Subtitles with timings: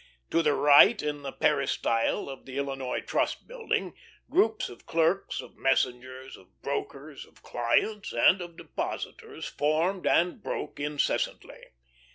[0.31, 3.93] To the right, in the peristyle of the Illinois Trust Building,
[4.31, 10.79] groups of clerks, of messengers, of brokers, of clients, and of depositors formed and broke
[10.79, 11.65] incessantly.